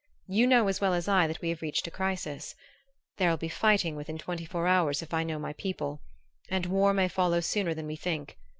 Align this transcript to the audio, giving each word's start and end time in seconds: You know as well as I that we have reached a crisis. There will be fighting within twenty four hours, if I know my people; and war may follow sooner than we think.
You 0.25 0.47
know 0.47 0.67
as 0.67 0.81
well 0.81 0.95
as 0.95 1.07
I 1.07 1.27
that 1.27 1.41
we 1.41 1.49
have 1.49 1.61
reached 1.61 1.85
a 1.85 1.91
crisis. 1.91 2.55
There 3.17 3.29
will 3.29 3.37
be 3.37 3.47
fighting 3.47 3.95
within 3.95 4.17
twenty 4.17 4.45
four 4.45 4.65
hours, 4.65 5.03
if 5.03 5.13
I 5.13 5.23
know 5.23 5.37
my 5.37 5.53
people; 5.53 6.01
and 6.49 6.65
war 6.65 6.91
may 6.91 7.07
follow 7.07 7.39
sooner 7.39 7.75
than 7.75 7.85
we 7.85 7.97
think. 7.97 8.39